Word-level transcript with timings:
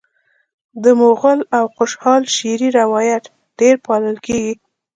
د 0.83 0.85
مغل 1.01 1.39
او 1.57 1.65
خوشحال 1.75 2.21
شعري 2.35 2.69
روایت 2.79 3.23
ډېر 3.59 3.75
پالل 3.85 4.17
کیږي 4.25 4.53